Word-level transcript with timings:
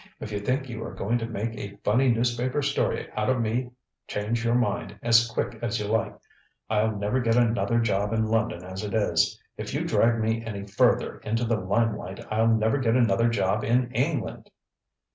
If 0.19 0.31
you 0.31 0.39
think 0.39 0.67
you 0.67 0.83
are 0.83 0.95
going 0.95 1.19
to 1.19 1.27
make 1.27 1.53
a 1.55 1.77
funny 1.83 2.09
newspaper 2.09 2.63
story 2.63 3.07
out 3.13 3.29
of 3.29 3.39
me 3.39 3.69
change 4.07 4.43
your 4.43 4.55
mind 4.55 4.97
as 5.03 5.27
quick 5.27 5.59
as 5.61 5.79
you 5.79 5.85
like. 5.89 6.15
I'll 6.71 6.95
never 6.97 7.19
get 7.19 7.35
another 7.35 7.77
job 7.79 8.11
in 8.11 8.25
London 8.25 8.63
as 8.63 8.83
it 8.83 8.95
is. 8.95 9.39
If 9.57 9.75
you 9.75 9.83
drag 9.85 10.19
me 10.19 10.43
any 10.43 10.65
further 10.65 11.19
into 11.19 11.45
the 11.45 11.57
limelight 11.57 12.19
I'll 12.31 12.47
never 12.47 12.79
get 12.79 12.95
another 12.95 13.29
job 13.29 13.63
in 13.63 13.91
England. 13.91 14.49